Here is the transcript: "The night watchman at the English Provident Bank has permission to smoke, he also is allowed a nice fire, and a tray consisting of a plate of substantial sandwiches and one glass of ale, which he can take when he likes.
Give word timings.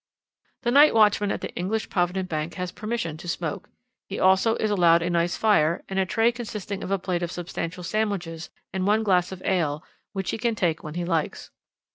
"The 0.63 0.71
night 0.71 0.95
watchman 0.95 1.31
at 1.31 1.41
the 1.41 1.53
English 1.53 1.87
Provident 1.87 2.27
Bank 2.27 2.55
has 2.55 2.71
permission 2.71 3.17
to 3.17 3.27
smoke, 3.27 3.69
he 4.07 4.17
also 4.19 4.55
is 4.55 4.71
allowed 4.71 5.03
a 5.03 5.11
nice 5.11 5.37
fire, 5.37 5.83
and 5.87 5.99
a 5.99 6.07
tray 6.07 6.31
consisting 6.31 6.81
of 6.83 6.89
a 6.89 6.97
plate 6.97 7.21
of 7.21 7.31
substantial 7.31 7.83
sandwiches 7.83 8.49
and 8.73 8.87
one 8.87 9.03
glass 9.03 9.31
of 9.31 9.43
ale, 9.45 9.83
which 10.13 10.31
he 10.31 10.39
can 10.39 10.55
take 10.55 10.81
when 10.81 10.95
he 10.95 11.05
likes. 11.05 11.51